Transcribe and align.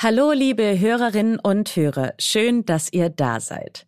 Hallo, 0.00 0.30
liebe 0.30 0.78
Hörerinnen 0.78 1.40
und 1.40 1.74
Hörer. 1.74 2.14
Schön, 2.20 2.64
dass 2.64 2.92
ihr 2.92 3.08
da 3.08 3.40
seid. 3.40 3.84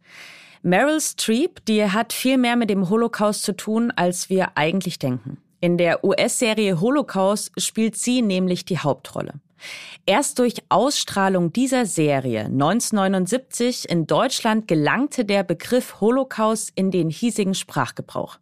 Meryl 0.60 1.00
Streep, 1.00 1.64
die 1.66 1.84
hat 1.84 2.12
viel 2.12 2.36
mehr 2.36 2.56
mit 2.56 2.68
dem 2.68 2.90
Holocaust 2.90 3.44
zu 3.44 3.56
tun, 3.56 3.92
als 3.94 4.28
wir 4.28 4.56
eigentlich 4.56 4.98
denken. 4.98 5.38
In 5.60 5.78
der 5.78 6.02
US-Serie 6.02 6.80
Holocaust 6.80 7.52
spielt 7.58 7.94
sie 7.94 8.22
nämlich 8.22 8.64
die 8.64 8.78
Hauptrolle. 8.78 9.34
Erst 10.06 10.38
durch 10.38 10.54
Ausstrahlung 10.68 11.52
dieser 11.52 11.86
Serie 11.86 12.46
1979 12.46 13.88
in 13.88 14.06
Deutschland 14.06 14.66
gelangte 14.66 15.24
der 15.24 15.42
Begriff 15.42 16.00
Holocaust 16.00 16.72
in 16.74 16.90
den 16.90 17.10
hiesigen 17.10 17.54
Sprachgebrauch. 17.54 18.38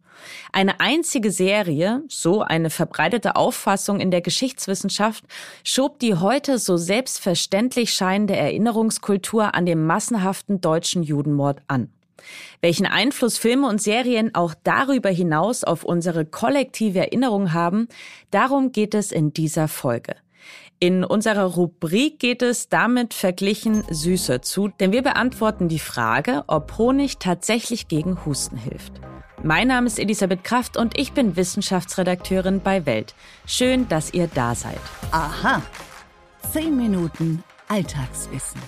Eine 0.51 0.79
einzige 0.79 1.31
Serie, 1.31 2.03
so 2.07 2.41
eine 2.41 2.69
verbreitete 2.69 3.35
Auffassung 3.35 3.99
in 3.99 4.11
der 4.11 4.21
Geschichtswissenschaft, 4.21 5.23
schob 5.63 5.99
die 5.99 6.15
heute 6.15 6.57
so 6.57 6.77
selbstverständlich 6.77 7.93
scheinende 7.93 8.35
Erinnerungskultur 8.35 9.53
an 9.55 9.65
den 9.65 9.85
massenhaften 9.85 10.61
deutschen 10.61 11.03
Judenmord 11.03 11.61
an. 11.67 11.89
Welchen 12.61 12.85
Einfluss 12.85 13.37
Filme 13.37 13.67
und 13.67 13.81
Serien 13.81 14.35
auch 14.35 14.53
darüber 14.63 15.09
hinaus 15.09 15.63
auf 15.63 15.83
unsere 15.83 16.25
kollektive 16.25 16.99
Erinnerung 16.99 17.53
haben, 17.53 17.87
darum 18.31 18.71
geht 18.71 18.93
es 18.93 19.11
in 19.11 19.31
dieser 19.31 19.67
Folge. 19.67 20.15
In 20.81 21.03
unserer 21.03 21.43
Rubrik 21.43 22.19
geht 22.19 22.41
es 22.41 22.69
damit 22.69 23.13
verglichen 23.13 23.83
süßer 23.89 24.41
zu, 24.41 24.69
denn 24.69 24.93
wir 24.93 25.01
beantworten 25.01 25.67
die 25.67 25.77
Frage, 25.77 26.45
ob 26.47 26.77
Honig 26.77 27.17
tatsächlich 27.17 27.89
gegen 27.89 28.25
Husten 28.25 28.55
hilft. 28.55 28.93
Mein 29.43 29.67
Name 29.67 29.87
ist 29.87 29.99
Elisabeth 29.99 30.45
Kraft 30.45 30.77
und 30.77 30.97
ich 30.97 31.11
bin 31.11 31.35
Wissenschaftsredakteurin 31.35 32.61
bei 32.61 32.85
Welt. 32.85 33.13
Schön, 33.45 33.89
dass 33.89 34.13
ihr 34.13 34.29
da 34.33 34.55
seid. 34.55 34.79
Aha. 35.11 35.61
Zehn 36.49 36.77
Minuten 36.77 37.43
Alltagswissen. 37.67 38.61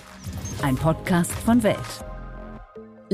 Ein 0.62 0.76
Podcast 0.76 1.32
von 1.32 1.62
Welt. 1.62 2.11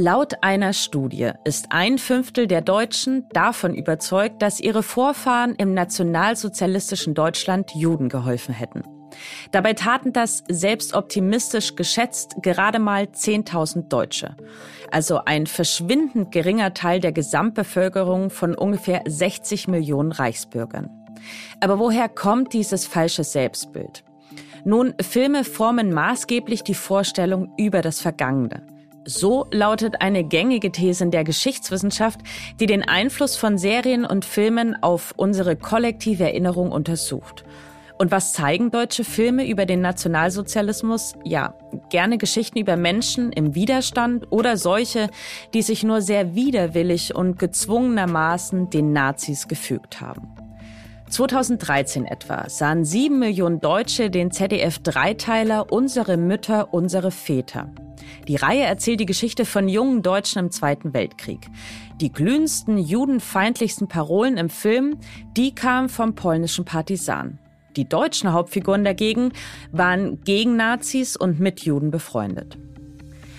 Laut 0.00 0.44
einer 0.44 0.74
Studie 0.74 1.32
ist 1.42 1.72
ein 1.72 1.98
Fünftel 1.98 2.46
der 2.46 2.60
Deutschen 2.60 3.26
davon 3.30 3.74
überzeugt, 3.74 4.42
dass 4.42 4.60
ihre 4.60 4.84
Vorfahren 4.84 5.56
im 5.56 5.74
nationalsozialistischen 5.74 7.14
Deutschland 7.14 7.74
Juden 7.74 8.08
geholfen 8.08 8.54
hätten. 8.54 8.84
Dabei 9.50 9.72
taten 9.72 10.12
das 10.12 10.44
selbst 10.48 10.94
optimistisch 10.94 11.74
geschätzt 11.74 12.36
gerade 12.42 12.78
mal 12.78 13.06
10.000 13.06 13.88
Deutsche. 13.88 14.36
Also 14.92 15.22
ein 15.24 15.48
verschwindend 15.48 16.30
geringer 16.30 16.74
Teil 16.74 17.00
der 17.00 17.10
Gesamtbevölkerung 17.10 18.30
von 18.30 18.54
ungefähr 18.54 19.02
60 19.04 19.66
Millionen 19.66 20.12
Reichsbürgern. 20.12 20.90
Aber 21.58 21.80
woher 21.80 22.08
kommt 22.08 22.52
dieses 22.52 22.86
falsche 22.86 23.24
Selbstbild? 23.24 24.04
Nun, 24.64 24.94
Filme 25.00 25.42
formen 25.42 25.92
maßgeblich 25.92 26.62
die 26.62 26.74
Vorstellung 26.74 27.52
über 27.56 27.82
das 27.82 28.00
Vergangene. 28.00 28.77
So 29.04 29.46
lautet 29.50 30.00
eine 30.00 30.24
gängige 30.24 30.70
These 30.70 31.04
in 31.04 31.10
der 31.10 31.24
Geschichtswissenschaft, 31.24 32.20
die 32.60 32.66
den 32.66 32.82
Einfluss 32.82 33.36
von 33.36 33.56
Serien 33.56 34.04
und 34.04 34.24
Filmen 34.24 34.76
auf 34.82 35.14
unsere 35.16 35.56
kollektive 35.56 36.24
Erinnerung 36.24 36.72
untersucht. 36.72 37.44
Und 37.98 38.12
was 38.12 38.32
zeigen 38.32 38.70
deutsche 38.70 39.02
Filme 39.02 39.48
über 39.48 39.66
den 39.66 39.80
Nationalsozialismus? 39.80 41.14
Ja, 41.24 41.54
gerne 41.90 42.16
Geschichten 42.16 42.58
über 42.58 42.76
Menschen 42.76 43.32
im 43.32 43.56
Widerstand 43.56 44.30
oder 44.30 44.56
solche, 44.56 45.08
die 45.52 45.62
sich 45.62 45.82
nur 45.82 46.00
sehr 46.00 46.36
widerwillig 46.36 47.14
und 47.14 47.40
gezwungenermaßen 47.40 48.70
den 48.70 48.92
Nazis 48.92 49.48
gefügt 49.48 50.00
haben. 50.00 50.28
2013 51.10 52.04
etwa 52.04 52.48
sahen 52.48 52.84
sieben 52.84 53.18
Millionen 53.18 53.60
Deutsche 53.60 54.10
den 54.10 54.30
ZDF-Dreiteiler 54.30 55.72
Unsere 55.72 56.16
Mütter, 56.16 56.72
unsere 56.72 57.10
Väter. 57.10 57.70
Die 58.26 58.36
Reihe 58.36 58.64
erzählt 58.64 59.00
die 59.00 59.06
Geschichte 59.06 59.44
von 59.44 59.68
jungen 59.68 60.02
Deutschen 60.02 60.38
im 60.38 60.50
Zweiten 60.50 60.94
Weltkrieg. 60.94 61.48
Die 62.00 62.12
glühendsten, 62.12 62.78
judenfeindlichsten 62.78 63.88
Parolen 63.88 64.36
im 64.36 64.50
Film, 64.50 64.98
die 65.36 65.54
kamen 65.54 65.88
vom 65.88 66.14
polnischen 66.14 66.64
Partisan. 66.64 67.38
Die 67.76 67.88
deutschen 67.88 68.32
Hauptfiguren 68.32 68.84
dagegen 68.84 69.32
waren 69.72 70.20
gegen 70.22 70.56
Nazis 70.56 71.16
und 71.16 71.38
mit 71.38 71.60
Juden 71.60 71.90
befreundet. 71.90 72.58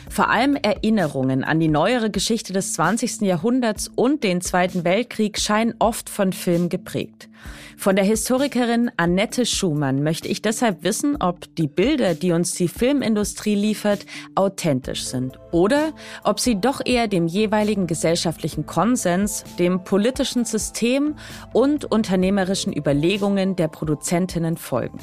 Vor 0.09 0.29
allem 0.29 0.55
Erinnerungen 0.55 1.43
an 1.43 1.59
die 1.59 1.67
neuere 1.67 2.09
Geschichte 2.09 2.51
des 2.51 2.73
20. 2.73 3.21
Jahrhunderts 3.21 3.91
und 3.95 4.23
den 4.23 4.41
Zweiten 4.41 4.83
Weltkrieg 4.83 5.39
scheinen 5.39 5.75
oft 5.77 6.09
von 6.09 6.33
Film 6.33 6.67
geprägt. 6.67 7.29
Von 7.77 7.95
der 7.95 8.03
Historikerin 8.03 8.91
Annette 8.97 9.45
Schumann 9.45 10.03
möchte 10.03 10.27
ich 10.27 10.41
deshalb 10.41 10.83
wissen, 10.83 11.15
ob 11.21 11.55
die 11.55 11.67
Bilder, 11.67 12.15
die 12.15 12.31
uns 12.31 12.53
die 12.53 12.67
Filmindustrie 12.67 13.55
liefert, 13.55 14.05
authentisch 14.35 15.05
sind 15.05 15.39
oder 15.51 15.93
ob 16.23 16.39
sie 16.39 16.59
doch 16.59 16.81
eher 16.83 17.07
dem 17.07 17.27
jeweiligen 17.27 17.87
gesellschaftlichen 17.87 18.65
Konsens, 18.65 19.45
dem 19.59 19.83
politischen 19.83 20.43
System 20.43 21.15
und 21.53 21.85
unternehmerischen 21.85 22.75
Überlegungen 22.75 23.55
der 23.55 23.69
Produzentinnen 23.69 24.57
folgen. 24.57 24.99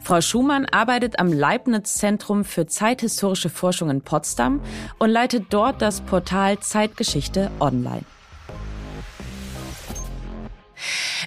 Frau 0.00 0.20
Schumann 0.20 0.66
arbeitet 0.66 1.18
am 1.18 1.32
Leibniz-Zentrum 1.32 2.44
für 2.44 2.66
zeithistorische 2.66 3.50
Forschung 3.50 3.90
in 3.90 4.02
Potsdam 4.02 4.60
und 4.98 5.10
leitet 5.10 5.46
dort 5.50 5.82
das 5.82 6.00
Portal 6.00 6.60
Zeitgeschichte 6.60 7.50
Online. 7.60 8.04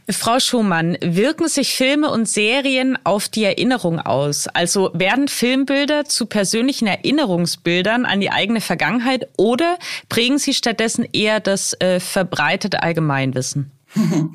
Frau 0.10 0.40
Schumann, 0.40 0.98
wirken 1.02 1.48
sich 1.48 1.74
Filme 1.74 2.12
und 2.12 2.30
Serien 2.30 2.98
auf 3.04 3.28
die 3.28 3.44
Erinnerung 3.44 4.00
aus? 4.00 4.48
Also 4.48 4.92
werden 4.94 5.28
Filmbilder 5.28 6.06
zu 6.06 6.28
persönlichen 6.28 6.88
Erinnerungsbildern 6.88 8.06
an 8.06 8.22
die 8.22 8.30
eigene 8.30 8.62
Vergangenheit 8.62 9.28
oder 9.38 9.80
prägen 10.08 10.38
sie 10.38 10.54
stattdessen 10.54 11.08
eher 11.12 11.40
das 11.40 11.74
äh, 11.80 12.00
verbreitete 12.00 12.84
Allgemeinwissen? 12.84 13.72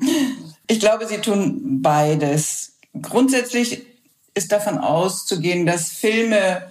Ich 0.67 0.79
glaube, 0.79 1.05
sie 1.05 1.17
tun 1.17 1.81
beides. 1.81 2.77
Grundsätzlich 3.01 3.81
ist 4.33 4.51
davon 4.51 4.77
auszugehen, 4.77 5.65
dass 5.65 5.89
Filme 5.89 6.69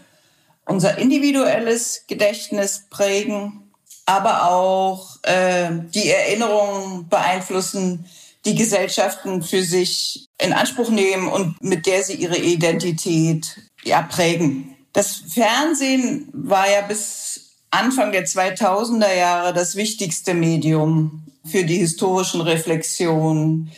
unser 0.67 0.99
individuelles 0.99 2.05
Gedächtnis 2.07 2.85
prägen, 2.91 3.73
aber 4.07 4.51
auch 4.51 5.23
äh, 5.23 5.71
die 5.95 6.11
Erinnerungen 6.11 7.09
beeinflussen, 7.09 8.07
die 8.45 8.55
Gesellschaften 8.55 9.43
für 9.43 9.63
sich 9.63 10.27
in 10.41 10.53
Anspruch 10.53 10.91
nehmen 10.91 11.29
und 11.29 11.63
mit 11.63 11.87
der 11.87 12.03
sie 12.03 12.15
ihre 12.15 12.39
Identität 12.39 13.61
ja, 13.85 14.03
prägen. 14.03 14.77
Das 14.93 15.23
Fernsehen 15.29 16.29
war 16.33 16.71
ja 16.71 16.81
bis 16.83 17.51
Anfang 17.71 18.13
der 18.13 18.27
2000er 18.27 19.15
Jahre 19.15 19.53
das 19.53 19.77
wichtigste 19.77 20.35
Medium 20.35 21.23
für 21.45 21.65
die 21.65 21.79
historischen 21.79 22.41
Reflexionen 22.41 23.71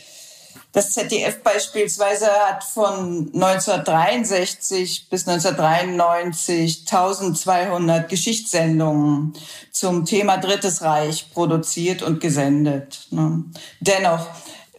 das 0.73 0.89
ZDF 0.89 1.43
beispielsweise 1.43 2.25
hat 2.25 2.63
von 2.63 3.29
1963 3.33 5.07
bis 5.07 5.27
1993 5.27 6.85
1200 6.87 8.09
Geschichtssendungen 8.09 9.33
zum 9.71 10.03
Thema 10.05 10.37
Drittes 10.37 10.81
Reich 10.81 11.31
produziert 11.31 12.01
und 12.01 12.19
gesendet. 12.19 13.07
Ne? 13.11 13.43
Dennoch, 13.81 14.25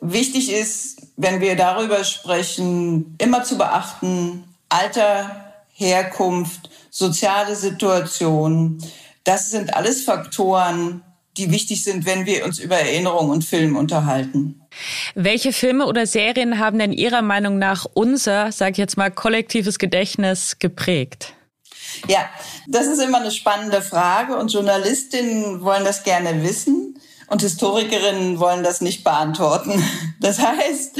wichtig 0.00 0.52
ist, 0.52 1.00
wenn 1.16 1.40
wir 1.40 1.54
darüber 1.54 2.02
sprechen, 2.02 3.14
immer 3.18 3.44
zu 3.44 3.56
beachten, 3.56 4.44
Alter, 4.68 5.54
Herkunft, 5.74 6.70
soziale 6.90 7.54
Situation, 7.54 8.82
das 9.22 9.50
sind 9.50 9.74
alles 9.74 10.02
Faktoren, 10.02 11.04
die 11.36 11.50
wichtig 11.50 11.82
sind, 11.82 12.06
wenn 12.06 12.26
wir 12.26 12.44
uns 12.44 12.58
über 12.58 12.76
Erinnerung 12.76 13.30
und 13.30 13.44
Film 13.44 13.76
unterhalten. 13.76 14.60
Welche 15.14 15.52
Filme 15.52 15.86
oder 15.86 16.06
Serien 16.06 16.58
haben 16.58 16.78
denn 16.78 16.92
Ihrer 16.92 17.22
Meinung 17.22 17.58
nach 17.58 17.86
unser, 17.92 18.52
sag 18.52 18.72
ich 18.72 18.78
jetzt 18.78 18.96
mal, 18.96 19.10
kollektives 19.10 19.78
Gedächtnis 19.78 20.58
geprägt? 20.58 21.34
Ja, 22.08 22.28
das 22.66 22.86
ist 22.86 23.00
immer 23.00 23.20
eine 23.20 23.30
spannende 23.30 23.82
Frage 23.82 24.36
und 24.36 24.52
Journalistinnen 24.52 25.62
wollen 25.62 25.84
das 25.84 26.02
gerne 26.02 26.42
wissen 26.42 26.98
und 27.28 27.42
Historikerinnen 27.42 28.38
wollen 28.38 28.62
das 28.62 28.80
nicht 28.80 29.04
beantworten. 29.04 29.82
Das 30.20 30.38
heißt, 30.38 30.98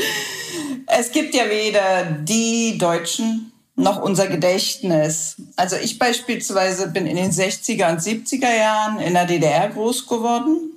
es 0.87 1.13
gibt 1.13 1.35
ja 1.35 1.49
weder 1.49 2.05
die 2.05 2.77
Deutschen 2.77 3.53
noch 3.75 4.03
unser 4.03 4.27
Gedächtnis. 4.27 5.37
Also 5.57 5.77
ich 5.77 5.99
beispielsweise 5.99 6.89
bin 6.89 7.07
in 7.07 7.17
den 7.17 7.31
60er 7.31 7.91
und 7.91 8.01
70er 8.01 8.55
Jahren 8.55 8.99
in 8.99 9.15
der 9.15 9.27
DDR 9.27 9.69
groß 9.69 10.07
geworden, 10.07 10.73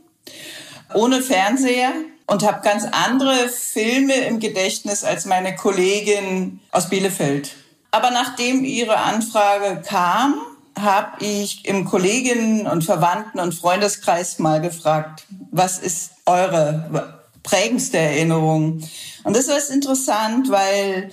ohne 0.94 1.22
Fernseher 1.22 1.94
und 2.28 2.44
habe 2.44 2.62
ganz 2.62 2.86
andere 2.92 3.50
Filme 3.50 4.14
im 4.14 4.40
Gedächtnis 4.40 5.04
als 5.04 5.26
meine 5.26 5.56
Kollegin 5.56 6.60
aus 6.72 6.90
Bielefeld. 6.90 7.56
Aber 7.90 8.12
nachdem 8.12 8.64
ihre 8.64 8.98
Anfrage 8.98 9.82
kam, 9.82 10.36
habe 10.78 11.26
ich 11.26 11.66
im 11.66 11.86
Kolleginnen- 11.86 12.68
und 12.68 12.84
Verwandten- 12.84 13.40
und 13.40 13.56
Freundeskreis 13.56 14.38
mal 14.38 14.62
gefragt, 14.62 15.24
was 15.50 15.80
ist 15.80 16.12
eure 16.28 17.24
prägendste 17.42 17.98
Erinnerung? 17.98 18.84
Und 19.24 19.36
das 19.36 19.48
war 19.48 19.58
interessant, 19.74 20.52
weil 20.52 21.10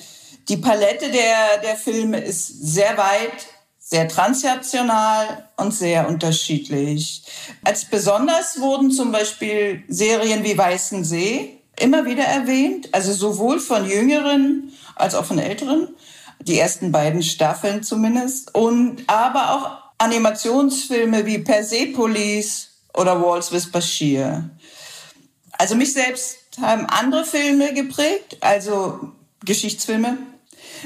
Die 0.48 0.58
Palette 0.58 1.10
der, 1.10 1.58
der 1.62 1.76
Filme 1.76 2.20
ist 2.20 2.46
sehr 2.74 2.98
weit, 2.98 3.46
sehr 3.86 4.08
transnational 4.08 5.46
und 5.56 5.74
sehr 5.74 6.08
unterschiedlich. 6.08 7.22
Als 7.62 7.84
besonders 7.84 8.58
wurden 8.58 8.90
zum 8.90 9.12
Beispiel 9.12 9.84
Serien 9.88 10.42
wie 10.42 10.56
Weißen 10.56 11.04
See 11.04 11.60
immer 11.78 12.06
wieder 12.06 12.24
erwähnt, 12.24 12.88
also 12.92 13.12
sowohl 13.12 13.60
von 13.60 13.88
Jüngeren 13.88 14.72
als 14.96 15.14
auch 15.14 15.26
von 15.26 15.38
Älteren, 15.38 15.94
die 16.40 16.58
ersten 16.58 16.92
beiden 16.92 17.22
Staffeln 17.22 17.82
zumindest, 17.82 18.54
und 18.54 19.02
aber 19.06 19.54
auch 19.54 19.78
Animationsfilme 19.98 21.26
wie 21.26 21.38
Persepolis 21.38 22.70
oder 22.94 23.20
Walls 23.20 23.52
with 23.52 23.70
Bashir. 23.70 24.48
Also 25.52 25.74
mich 25.74 25.92
selbst 25.92 26.38
haben 26.60 26.86
andere 26.86 27.24
Filme 27.24 27.74
geprägt, 27.74 28.38
also 28.40 29.12
Geschichtsfilme. 29.44 30.16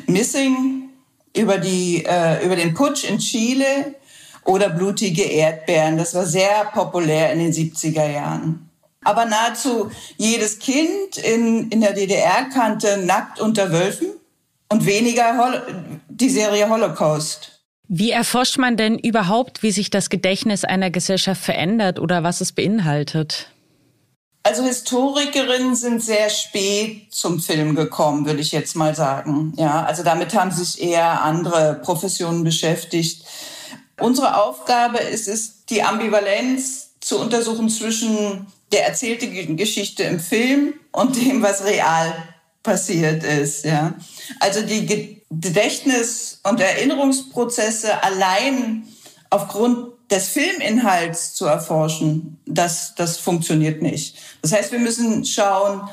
Missing 0.07 0.88
über, 1.39 1.59
die, 1.59 2.05
äh, 2.05 2.45
über 2.45 2.57
den 2.57 2.75
Putsch 2.75 3.05
in 3.05 3.19
Chile 3.19 3.95
oder 4.45 4.71
Blutige 4.71 5.23
Erdbeeren. 5.23 5.99
Das 5.99 6.15
war 6.15 6.27
sehr 6.27 6.65
populär 6.73 7.33
in 7.33 7.39
den 7.39 7.53
70er 7.53 8.11
Jahren. 8.11 8.69
Aber 9.05 9.25
nahezu 9.25 9.91
jedes 10.17 10.59
Kind 10.59 11.17
in, 11.17 11.71
in 11.71 11.81
der 11.81 11.93
DDR 11.93 12.49
kannte 12.53 12.99
Nackt 12.99 13.41
unter 13.41 13.73
Wölfen 13.73 14.09
und 14.69 14.87
weniger 14.87 15.39
Hol 15.39 15.63
die 16.09 16.29
Serie 16.29 16.69
Holocaust. 16.69 17.63
Wie 17.87 18.11
erforscht 18.11 18.59
man 18.59 18.77
denn 18.77 18.99
überhaupt, 18.99 19.63
wie 19.63 19.71
sich 19.71 19.89
das 19.89 20.11
Gedächtnis 20.11 20.65
einer 20.65 20.91
Gesellschaft 20.91 21.43
verändert 21.43 21.99
oder 21.99 22.23
was 22.23 22.43
es 22.43 22.53
beinhaltet? 22.53 23.51
Also 24.49 24.65
Historikerinnen 24.65 25.77
sind 25.77 26.03
sehr 26.03 26.31
spät 26.31 27.13
zum 27.13 27.39
Film 27.39 27.75
gekommen, 27.75 28.25
würde 28.25 28.41
ich 28.41 28.51
jetzt 28.51 28.77
mal 28.77 28.95
sagen. 28.95 29.53
Ja, 29.59 29.85
also 29.85 30.03
damit 30.03 30.35
haben 30.35 30.51
sich 30.51 30.81
eher 30.81 31.21
andere 31.21 31.79
Professionen 31.85 32.45
beschäftigt. 32.45 33.27
Unsere 34.01 34.43
Aufgabe 34.43 35.01
ist 35.01 35.29
es, 35.29 35.67
die 35.67 35.83
Ambivalenz 35.83 36.93
zu 36.99 37.19
untersuchen 37.19 37.69
zwischen 37.69 38.47
der 38.73 38.87
erzählten 38.87 39.59
Geschichte 39.59 40.05
im 40.05 40.19
Film 40.19 40.73
und 40.93 41.17
dem, 41.17 41.43
was 41.43 41.67
real 41.67 42.15
passiert 42.63 43.25
ist. 43.25 43.67
Ja. 43.67 43.93
Also 44.41 44.63
die 44.63 44.87
Gedächtnis- 45.31 46.41
und 46.45 46.59
Erinnerungsprozesse 46.59 48.03
allein 48.03 48.89
aufgrund 49.29 49.89
des 50.11 50.29
Filminhalts 50.29 51.35
zu 51.35 51.47
erforschen, 51.47 52.39
das, 52.47 52.95
das 52.95 53.19
funktioniert 53.19 53.83
nicht. 53.83 54.17
Das 54.43 54.53
heißt, 54.53 54.73
wir 54.73 54.79
müssen 54.79 55.25
schauen, 55.25 55.89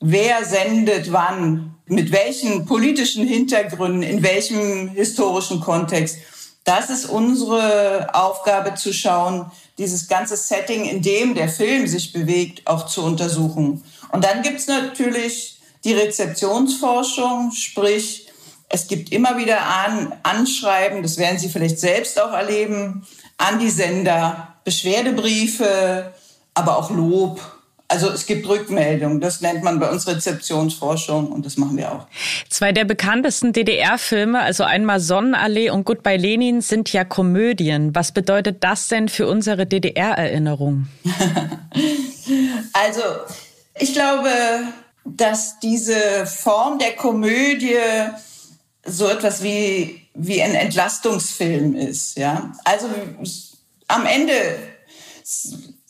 wer 0.00 0.44
sendet 0.44 1.12
wann, 1.12 1.74
mit 1.86 2.12
welchen 2.12 2.64
politischen 2.66 3.26
Hintergründen, 3.26 4.02
in 4.02 4.22
welchem 4.22 4.88
historischen 4.88 5.60
Kontext. 5.60 6.18
Das 6.64 6.88
ist 6.88 7.06
unsere 7.06 8.14
Aufgabe 8.14 8.74
zu 8.74 8.92
schauen, 8.92 9.50
dieses 9.78 10.08
ganze 10.08 10.36
Setting, 10.36 10.84
in 10.84 11.02
dem 11.02 11.34
der 11.34 11.48
Film 11.48 11.86
sich 11.86 12.12
bewegt, 12.12 12.66
auch 12.66 12.86
zu 12.86 13.02
untersuchen. 13.02 13.82
Und 14.12 14.24
dann 14.24 14.42
gibt's 14.42 14.66
natürlich 14.66 15.60
die 15.84 15.94
Rezeptionsforschung, 15.94 17.52
sprich, 17.52 18.26
es 18.68 18.86
gibt 18.86 19.10
immer 19.10 19.36
wieder 19.36 19.62
an, 19.62 20.14
Anschreiben, 20.22 21.02
das 21.02 21.18
werden 21.18 21.38
Sie 21.38 21.48
vielleicht 21.48 21.80
selbst 21.80 22.20
auch 22.20 22.32
erleben, 22.32 23.04
an 23.40 23.58
die 23.58 23.70
Sender, 23.70 24.54
Beschwerdebriefe, 24.64 26.12
aber 26.54 26.76
auch 26.76 26.90
Lob. 26.90 27.40
Also 27.88 28.08
es 28.08 28.26
gibt 28.26 28.46
Rückmeldungen, 28.46 29.20
das 29.20 29.40
nennt 29.40 29.64
man 29.64 29.80
bei 29.80 29.90
uns 29.90 30.06
Rezeptionsforschung 30.06 31.32
und 31.32 31.44
das 31.44 31.56
machen 31.56 31.76
wir 31.76 31.90
auch. 31.90 32.06
Zwei 32.48 32.70
der 32.70 32.84
bekanntesten 32.84 33.52
DDR-Filme, 33.52 34.40
also 34.40 34.62
einmal 34.62 35.00
Sonnenallee 35.00 35.70
und 35.70 35.84
Goodbye 35.84 36.16
Lenin, 36.16 36.60
sind 36.60 36.92
ja 36.92 37.02
Komödien. 37.02 37.92
Was 37.92 38.12
bedeutet 38.12 38.62
das 38.62 38.86
denn 38.86 39.08
für 39.08 39.26
unsere 39.26 39.66
DDR-Erinnerung? 39.66 40.86
also 42.74 43.02
ich 43.74 43.92
glaube, 43.92 44.30
dass 45.04 45.58
diese 45.58 46.26
Form 46.26 46.78
der 46.78 46.92
Komödie 46.92 47.76
so 48.90 49.08
etwas 49.08 49.42
wie, 49.42 50.06
wie 50.14 50.42
ein 50.42 50.54
Entlastungsfilm 50.54 51.74
ist. 51.74 52.16
Ja? 52.16 52.52
Also 52.64 52.88
am 53.88 54.06
Ende, 54.06 54.32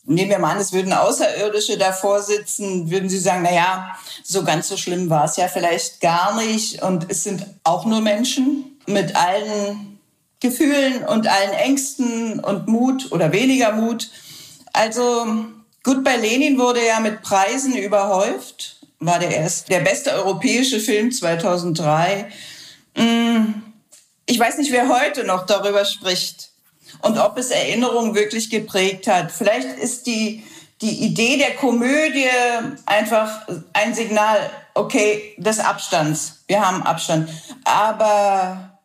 nehmen 0.05 0.31
wir 0.31 0.39
mal 0.39 0.53
an, 0.53 0.61
es 0.61 0.73
würden 0.73 0.93
Außerirdische 0.93 1.79
davor 1.79 2.23
sitzen, 2.23 2.91
würden 2.91 3.09
sie 3.09 3.19
sagen, 3.19 3.43
na 3.43 3.53
ja, 3.53 3.97
so 4.23 4.45
ganz 4.45 4.69
so 4.69 4.77
schlimm 4.77 5.11
war 5.11 5.25
es 5.25 5.37
ja 5.37 5.49
vielleicht 5.49 6.01
gar 6.01 6.37
nicht. 6.37 6.83
Und 6.83 7.11
es 7.11 7.25
sind 7.25 7.47
auch 7.65 7.85
nur 7.85 8.01
Menschen 8.01 8.79
mit 8.87 9.17
allen 9.17 9.99
Gefühlen 10.41 11.05
und 11.05 11.27
allen 11.27 11.53
Ängsten 11.53 12.41
und 12.41 12.67
Mut 12.67 13.13
oder 13.13 13.33
weniger 13.33 13.73
Mut. 13.73 14.11
Also 14.73 15.27
bei 15.83 16.17
Lenin 16.17 16.59
wurde 16.59 16.87
ja 16.87 17.01
mit 17.01 17.23
Preisen 17.23 17.75
überhäuft, 17.77 18.77
war 19.01 19.19
der 19.19 19.31
erst 19.31 19.69
der 19.71 19.81
beste 19.81 20.13
europäische 20.13 20.81
Film 20.81 21.11
2003. 21.11 22.31
Mm, 22.97 23.63
ich 24.27 24.39
weiß 24.39 24.59
nicht, 24.59 24.73
wer 24.73 24.89
heute 24.89 25.25
noch 25.25 25.47
darüber 25.47 25.85
spricht 25.85 26.51
und 27.03 27.19
ob 27.19 27.37
es 27.39 27.51
Erinnerungen 27.51 28.15
wirklich 28.15 28.51
geprägt 28.51 29.07
hat. 29.07 29.33
Vielleicht 29.33 29.79
ist 29.79 30.07
die, 30.07 30.45
die 30.81 31.05
Idee 31.05 31.37
der 31.37 31.57
Komödie 31.57 32.29
einfach 32.87 33.47
ein 33.73 33.95
Signal, 33.95 34.51
okay, 34.75 35.35
des 35.37 35.59
Abstands. 35.59 36.45
Wir 36.47 36.67
haben 36.67 36.83
Abstand. 36.83 37.31
Aber 37.65 38.79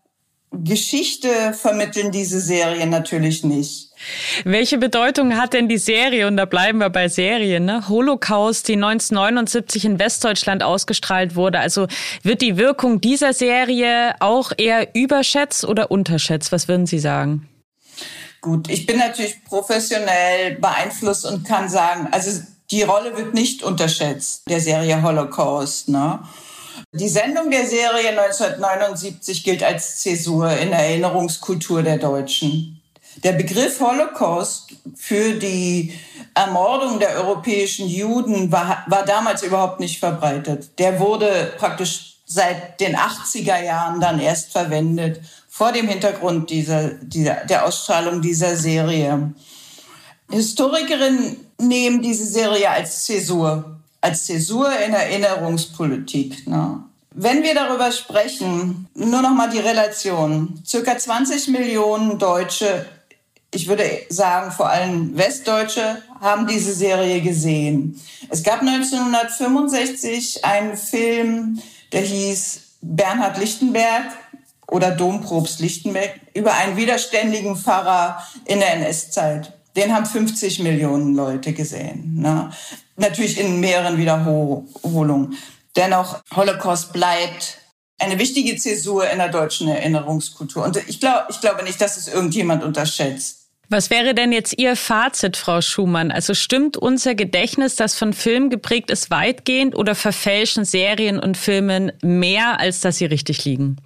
Geschichte 0.52 1.54
vermitteln 1.54 2.12
diese 2.12 2.40
Serien 2.40 2.90
natürlich 2.90 3.44
nicht. 3.44 3.84
Welche 4.44 4.77
Bedeutung 4.77 5.38
hat 5.38 5.53
denn 5.53 5.69
die 5.69 5.77
Serie, 5.77 6.27
und 6.27 6.38
da 6.38 6.45
bleiben 6.45 6.80
wir 6.80 6.89
bei 6.89 7.07
Serien, 7.07 7.65
ne? 7.65 7.88
Holocaust, 7.88 8.68
die 8.68 8.74
1979 8.74 9.86
in 9.86 10.00
Westdeutschland 10.00 10.63
ausgestrahlt 10.63 11.36
wurde? 11.36 11.59
Also 11.59 11.88
wird 12.24 12.42
die 12.42 12.57
Wirkung 12.57 13.01
dieser 13.01 13.33
Serie 13.33 14.15
auch 14.19 14.51
eher 14.57 14.95
überschätzt 14.95 15.65
oder 15.65 15.92
unterschätzt? 15.92 16.51
Was 16.51 16.68
würden 16.68 16.86
Sie 16.86 17.00
sagen? 17.00 17.50
Gut, 18.42 18.69
ich 18.69 18.86
bin 18.86 19.00
natürlich 19.00 19.44
professionell 19.44 20.56
beeinflusst 20.59 21.25
und 21.25 21.47
kann 21.47 21.68
sagen, 21.68 22.09
also 22.12 22.42
die 22.69 22.83
Rolle 22.83 23.18
wird 23.18 23.33
nicht 23.33 23.63
unterschätzt, 23.63 24.44
der 24.50 24.59
Serie 24.59 25.01
Holocaust. 25.01 25.89
Ne? 25.89 26.19
Die 26.92 27.09
Sendung 27.09 27.50
der 27.50 27.65
Serie 27.65 28.09
1979 28.09 29.44
gilt 29.44 29.63
als 29.63 29.97
Zäsur 29.97 30.51
in 30.51 30.69
der 30.69 30.80
Erinnerungskultur 30.80 31.83
der 31.83 31.97
Deutschen. 31.97 32.81
Der 33.24 33.34
Begriff 33.34 33.80
Holocaust 33.80 34.74
für 34.95 35.34
die 35.34 35.94
Ermordung 36.34 37.00
der 37.00 37.16
europäischen 37.16 37.88
Juden 37.88 38.52
war, 38.52 38.84
war 38.88 39.06
damals 39.06 39.44
überhaupt 39.44 39.80
nicht 39.80 40.00
verbreitet. 40.00 40.78
Der 40.80 41.00
wurde 41.00 41.54
praktisch 41.57 42.18
seit 42.26 42.80
den 42.80 42.95
80er 42.95 43.64
Jahren 43.64 44.02
dann 44.02 44.19
erst 44.19 44.52
verwendet, 44.52 45.22
vor 45.48 45.72
dem 45.72 45.88
Hintergrund 45.88 46.50
dieser, 46.50 46.90
dieser, 46.90 47.45
der 47.45 47.66
Ausstrahlung 47.66 48.22
dieser 48.22 48.57
Serie. 48.57 49.34
Historikerinnen 50.30 51.38
nehmen 51.60 52.02
diese 52.02 52.26
Serie 52.26 52.69
als 52.69 53.06
Zäsur, 53.06 53.78
als 54.02 54.26
Zäsur 54.26 54.69
in 54.86 54.94
Erinnerungspolitik. 54.94 56.48
Ne? 56.48 56.84
Wenn 57.12 57.44
wir 57.44 57.56
darüber 57.56 57.92
sprechen, 57.94 58.90
nur 58.94 59.22
noch 59.22 59.34
mal 59.34 59.50
die 59.50 59.60
Relation. 59.60 60.62
Circa 60.66 60.98
20 60.98 61.48
Millionen 61.48 62.19
Deutsche 62.19 62.86
ich 63.56 63.68
würde 63.68 63.90
sagen, 64.09 64.52
vor 64.52 64.69
allem 64.69 65.18
Westdeutsche 65.18 66.02
haben 66.19 66.45
diese 66.45 66.74
Serie 66.74 67.21
gesehen. 67.21 68.00
Es 68.30 68.44
gab 68.44 68.59
1965 68.59 70.44
einen 70.44 70.76
Film, 70.76 71.62
der 71.94 72.02
hieß 72.02 72.59
Bernhard 72.81 73.38
Lichtenberg 73.38 74.07
oder 74.68 74.92
Domprobst 74.92 75.62
Lichtenberg 75.62 76.19
über 76.33 76.54
einen 76.54 76.76
widerständigen 76.76 77.56
Pfarrer 77.56 78.21
in 78.44 78.59
der 78.59 78.74
NS-Zeit. 78.74 79.54
Den 79.78 79.95
haben 79.95 80.06
50 80.06 80.59
Millionen 80.59 81.16
Leute 81.16 81.54
gesehen. 81.54 82.19
Ne? 82.19 82.50
Natürlich 82.97 83.40
in 83.40 83.62
mehreren 83.62 83.97
Wiederholungen. 83.97 85.38
Dennoch, 85.78 86.21
Holocaust 86.35 86.92
bleibt 86.92 87.59
eine 88.00 88.19
wichtige 88.19 88.57
Zäsur 88.57 89.09
in 89.09 89.19
der 89.19 89.30
deutschen 89.30 89.69
Erinnerungskultur. 89.69 90.66
Und 90.66 90.78
ich, 90.88 91.00
glaube, 91.00 91.28
ich 91.30 91.40
glaube 91.40 91.64
nicht, 91.64 91.80
dass 91.80 91.95
es 91.95 92.09
irgendjemand 92.09 92.64
unterschätzt. 92.64 93.44
Was 93.69 93.90
wäre 93.90 94.14
denn 94.14 94.31
jetzt 94.31 94.57
Ihr 94.57 94.76
Fazit, 94.76 95.38
Frau 95.38 95.60
Schumann? 95.62 96.12
Also 96.12 96.34
stimmt 96.34 96.78
unser 96.78 97.16
Gedächtnis, 97.16 97.76
das 97.76 97.95
von 97.95 98.14
Film 98.14 98.50
geprägt 98.50 98.92
ist, 98.92 99.10
weitgehend 99.10 99.76
oder 99.76 99.95
verfälschen 99.95 100.66
Serien 100.66 101.19
und 101.19 101.36
Filmen 101.36 101.92
mehr, 102.02 102.60
als 102.60 102.81
dass 102.81 102.98
sie 102.98 103.06
richtig 103.06 103.44
liegen? 103.45 103.78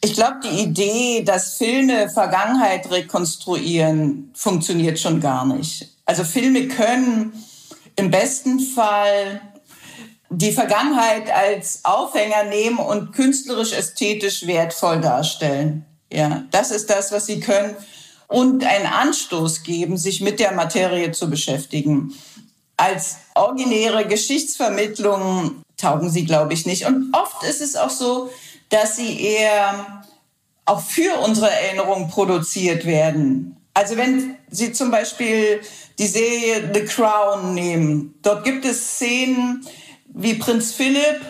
Ich 0.00 0.14
glaube, 0.14 0.36
die 0.44 0.62
Idee, 0.62 1.22
dass 1.24 1.54
Filme 1.54 2.08
Vergangenheit 2.10 2.90
rekonstruieren, 2.90 4.30
funktioniert 4.34 4.98
schon 4.98 5.20
gar 5.20 5.44
nicht. 5.46 5.88
Also 6.04 6.24
Filme 6.24 6.68
können 6.68 7.32
im 7.96 8.10
besten 8.10 8.60
Fall 8.60 9.40
die 10.30 10.52
Vergangenheit 10.52 11.30
als 11.30 11.84
Aufhänger 11.84 12.44
nehmen 12.44 12.78
und 12.78 13.12
künstlerisch 13.12 13.72
ästhetisch 13.72 14.46
wertvoll 14.46 15.00
darstellen. 15.00 15.84
Ja, 16.12 16.44
das 16.50 16.70
ist 16.70 16.90
das, 16.90 17.12
was 17.12 17.26
sie 17.26 17.40
können 17.40 17.76
und 18.28 18.64
einen 18.64 18.86
Anstoß 18.86 19.64
geben, 19.64 19.96
sich 19.96 20.20
mit 20.20 20.38
der 20.38 20.52
Materie 20.52 21.10
zu 21.12 21.28
beschäftigen. 21.28 22.14
Als 22.76 23.16
originäre 23.34 24.06
Geschichtsvermittlung 24.06 25.62
taugen 25.76 26.10
sie, 26.10 26.24
glaube 26.24 26.54
ich, 26.54 26.66
nicht. 26.66 26.86
Und 26.86 27.12
oft 27.12 27.42
ist 27.42 27.60
es 27.60 27.74
auch 27.74 27.90
so, 27.90 28.30
dass 28.68 28.96
sie 28.96 29.20
eher 29.20 30.04
auch 30.66 30.80
für 30.80 31.18
unsere 31.20 31.50
Erinnerung 31.50 32.08
produziert 32.08 32.84
werden. 32.84 33.56
Also 33.72 33.96
wenn 33.96 34.36
Sie 34.50 34.72
zum 34.72 34.90
Beispiel 34.90 35.60
die 35.98 36.06
Serie 36.06 36.70
The 36.74 36.84
Crown 36.84 37.54
nehmen, 37.54 38.14
dort 38.22 38.44
gibt 38.44 38.64
es 38.64 38.96
Szenen, 38.96 39.66
wie 40.12 40.34
Prinz 40.34 40.72
Philipp 40.72 41.20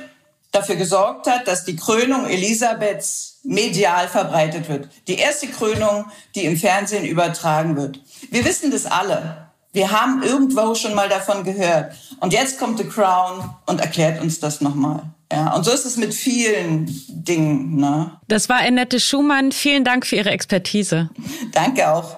dafür 0.51 0.77
gesorgt 0.77 1.27
hat, 1.27 1.47
dass 1.47 1.65
die 1.65 1.77
Krönung 1.77 2.27
Elisabeths 2.27 3.38
medial 3.49 4.09
verbreitet 4.09 4.69
wird. 4.69 4.89
Die 5.09 5.17
erste 5.17 5.49
Krönung, 5.49 6.05
die 6.35 6.45
im 6.45 6.57
Fernsehen 6.57 7.05
übertragen 7.05 7.77
wird. 7.77 8.01
Wir 8.31 8.45
wissen 8.45 8.71
das 8.71 8.85
alle. 8.87 9.49
Wir 9.73 9.91
haben 9.91 10.23
irgendwo 10.23 10.75
schon 10.75 10.95
mal 10.95 11.09
davon 11.09 11.45
gehört. 11.45 11.95
Und 12.21 12.33
jetzt 12.33 12.59
kommt 12.59 12.79
The 12.79 12.85
Crown 12.85 13.51
und 13.67 13.81
erklärt 13.81 14.21
uns 14.21 14.39
das 14.39 14.61
nochmal. 14.61 15.03
Ja, 15.33 15.55
und 15.55 15.65
so 15.65 15.73
ist 15.73 15.85
es 15.85 15.97
mit 15.97 16.15
vielen 16.15 16.87
Dingen. 17.09 17.77
Ne? 17.77 18.19
Das 18.29 18.49
war 18.49 18.59
Annette 18.59 19.01
Schumann. 19.01 19.53
Vielen 19.53 19.85
Dank 19.85 20.07
für 20.07 20.17
Ihre 20.17 20.31
Expertise. 20.31 21.11
Danke 21.53 21.91
auch. 21.91 22.17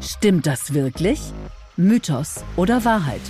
Stimmt 0.00 0.46
das 0.46 0.72
wirklich? 0.72 1.20
Mythos 1.76 2.44
oder 2.56 2.84
Wahrheit? 2.84 3.22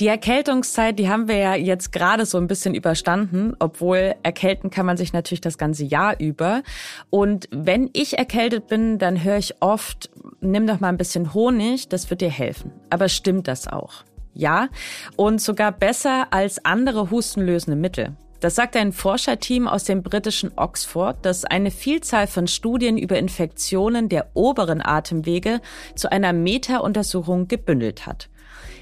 Die 0.00 0.06
Erkältungszeit, 0.06 0.98
die 0.98 1.10
haben 1.10 1.28
wir 1.28 1.36
ja 1.36 1.54
jetzt 1.54 1.92
gerade 1.92 2.24
so 2.24 2.38
ein 2.38 2.46
bisschen 2.46 2.74
überstanden, 2.74 3.54
obwohl 3.58 4.14
erkälten 4.22 4.70
kann 4.70 4.86
man 4.86 4.96
sich 4.96 5.12
natürlich 5.12 5.42
das 5.42 5.58
ganze 5.58 5.84
Jahr 5.84 6.18
über. 6.18 6.62
Und 7.10 7.48
wenn 7.50 7.90
ich 7.92 8.16
erkältet 8.16 8.66
bin, 8.66 8.96
dann 8.96 9.22
höre 9.22 9.36
ich 9.36 9.60
oft, 9.60 10.08
nimm 10.40 10.66
doch 10.66 10.80
mal 10.80 10.88
ein 10.88 10.96
bisschen 10.96 11.34
Honig, 11.34 11.90
das 11.90 12.08
wird 12.08 12.22
dir 12.22 12.30
helfen. 12.30 12.72
Aber 12.88 13.10
stimmt 13.10 13.46
das 13.46 13.68
auch? 13.68 13.92
Ja, 14.32 14.68
und 15.16 15.42
sogar 15.42 15.70
besser 15.70 16.28
als 16.30 16.64
andere 16.64 17.10
hustenlösende 17.10 17.78
Mittel. 17.78 18.16
Das 18.40 18.54
sagt 18.54 18.76
ein 18.76 18.92
Forscherteam 18.92 19.68
aus 19.68 19.84
dem 19.84 20.02
britischen 20.02 20.52
Oxford, 20.56 21.18
das 21.26 21.44
eine 21.44 21.70
Vielzahl 21.70 22.26
von 22.26 22.46
Studien 22.46 22.96
über 22.96 23.18
Infektionen 23.18 24.08
der 24.08 24.30
oberen 24.32 24.80
Atemwege 24.80 25.60
zu 25.94 26.10
einer 26.10 26.32
Meta-Untersuchung 26.32 27.48
gebündelt 27.48 28.06
hat. 28.06 28.30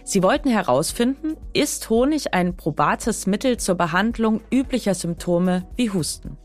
Sie 0.08 0.22
wollten 0.22 0.48
herausfinden, 0.48 1.36
ist 1.52 1.90
Honig 1.90 2.32
ein 2.32 2.56
probates 2.56 3.26
Mittel 3.26 3.58
zur 3.58 3.74
Behandlung 3.74 4.40
üblicher 4.50 4.94
Symptome 4.94 5.68
wie 5.76 5.90
Husten. 5.90 6.38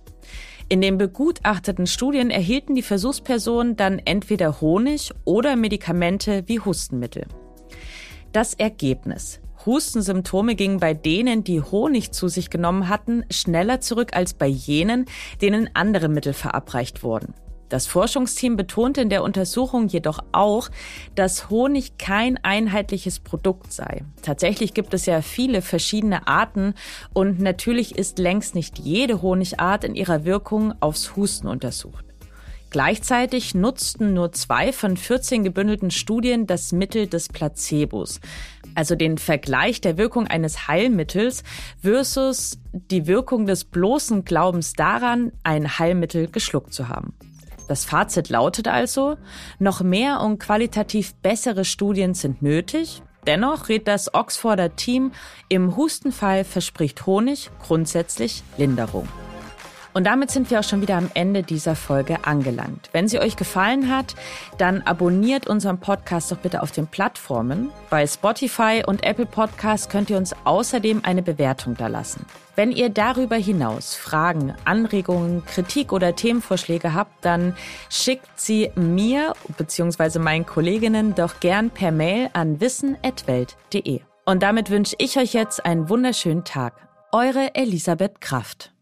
In 0.67 0.81
den 0.81 0.97
begutachteten 0.97 1.87
Studien 1.87 2.29
erhielten 2.29 2.75
die 2.75 2.81
Versuchspersonen 2.81 3.77
dann 3.77 3.99
entweder 3.99 4.59
Honig 4.59 5.13
oder 5.23 5.55
Medikamente 5.55 6.43
wie 6.47 6.59
Hustenmittel. 6.59 7.25
Das 8.33 8.53
Ergebnis. 8.53 9.39
Hustensymptome 9.65 10.55
gingen 10.55 10.81
bei 10.81 10.93
denen, 10.93 11.45
die 11.45 11.61
Honig 11.61 12.11
zu 12.11 12.27
sich 12.27 12.49
genommen 12.49 12.89
hatten, 12.89 13.23
schneller 13.31 13.79
zurück 13.79 14.13
als 14.13 14.33
bei 14.33 14.47
jenen, 14.47 15.05
denen 15.41 15.69
andere 15.73 16.09
Mittel 16.09 16.33
verabreicht 16.33 17.01
wurden. 17.01 17.33
Das 17.69 17.87
Forschungsteam 17.87 18.55
betonte 18.55 19.01
in 19.01 19.09
der 19.09 19.23
Untersuchung 19.23 19.87
jedoch 19.87 20.19
auch, 20.31 20.69
dass 21.15 21.49
Honig 21.49 21.97
kein 21.97 22.37
einheitliches 22.43 23.19
Produkt 23.19 23.73
sei. 23.73 24.03
Tatsächlich 24.21 24.73
gibt 24.73 24.93
es 24.93 25.05
ja 25.05 25.21
viele 25.21 25.61
verschiedene 25.61 26.27
Arten 26.27 26.75
und 27.13 27.39
natürlich 27.39 27.97
ist 27.97 28.19
längst 28.19 28.53
nicht 28.53 28.79
jede 28.79 29.21
Honigart 29.21 29.83
in 29.83 29.95
ihrer 29.95 30.23
Wirkung 30.25 30.73
aufs 30.81 31.15
Husten 31.15 31.47
untersucht. 31.47 32.05
Gleichzeitig 32.73 33.53
nutzten 33.53 34.15
nur 34.15 34.31
zwei 34.31 34.73
von 34.73 34.97
14 34.97 35.43
gebündelten 35.43 35.91
Studien 35.91 36.47
das 36.47 36.71
Mittel 36.71 37.05
des 37.05 37.29
Placebos, 37.29 38.19
also 38.73 38.95
den 38.95 39.19
Vergleich 39.19 39.79
der 39.79 39.99
Wirkung 39.99 40.25
eines 40.25 40.67
Heilmittels 40.67 41.43
versus 41.79 42.57
die 42.71 43.05
Wirkung 43.05 43.45
des 43.45 43.65
bloßen 43.65 44.25
Glaubens 44.25 44.73
daran, 44.73 45.31
ein 45.43 45.77
Heilmittel 45.77 46.27
geschluckt 46.31 46.73
zu 46.73 46.89
haben. 46.89 47.13
Das 47.67 47.85
Fazit 47.85 48.29
lautet 48.29 48.67
also, 48.67 49.17
noch 49.59 49.81
mehr 49.81 50.21
und 50.21 50.39
qualitativ 50.39 51.15
bessere 51.15 51.65
Studien 51.65 52.13
sind 52.13 52.41
nötig. 52.41 53.01
Dennoch 53.25 53.69
rät 53.69 53.87
das 53.87 54.13
Oxforder 54.13 54.75
Team, 54.75 55.11
im 55.47 55.77
Hustenfall 55.77 56.43
verspricht 56.43 57.05
Honig 57.05 57.49
grundsätzlich 57.61 58.43
Linderung. 58.57 59.07
Und 59.93 60.05
damit 60.05 60.31
sind 60.31 60.49
wir 60.49 60.59
auch 60.59 60.63
schon 60.63 60.81
wieder 60.81 60.97
am 60.97 61.09
Ende 61.13 61.43
dieser 61.43 61.75
Folge 61.75 62.25
angelangt. 62.25 62.89
Wenn 62.91 63.07
sie 63.07 63.19
euch 63.19 63.35
gefallen 63.35 63.89
hat, 63.95 64.15
dann 64.57 64.81
abonniert 64.81 65.47
unseren 65.47 65.79
Podcast 65.79 66.31
doch 66.31 66.37
bitte 66.37 66.63
auf 66.63 66.71
den 66.71 66.87
Plattformen. 66.87 67.69
Bei 67.89 68.07
Spotify 68.07 68.83
und 68.85 69.03
Apple 69.03 69.25
Podcasts 69.25 69.89
könnt 69.89 70.09
ihr 70.09 70.17
uns 70.17 70.35
außerdem 70.45 71.01
eine 71.03 71.21
Bewertung 71.21 71.75
da 71.77 71.87
lassen. 71.87 72.25
Wenn 72.55 72.71
ihr 72.71 72.89
darüber 72.89 73.35
hinaus 73.35 73.95
Fragen, 73.95 74.53
Anregungen, 74.65 75.43
Kritik 75.45 75.91
oder 75.91 76.15
Themenvorschläge 76.15 76.93
habt, 76.93 77.25
dann 77.25 77.55
schickt 77.89 78.39
sie 78.39 78.71
mir 78.75 79.33
bzw. 79.57 80.19
meinen 80.19 80.45
Kolleginnen 80.45 81.15
doch 81.15 81.39
gern 81.39 81.69
per 81.71 81.91
Mail 81.91 82.29
an 82.33 82.59
wissen.welt.de. 82.59 84.01
Und 84.25 84.43
damit 84.43 84.69
wünsche 84.69 84.95
ich 84.99 85.17
euch 85.17 85.33
jetzt 85.33 85.65
einen 85.65 85.89
wunderschönen 85.89 86.43
Tag. 86.43 86.73
Eure 87.11 87.55
Elisabeth 87.55 88.21
Kraft. 88.21 88.72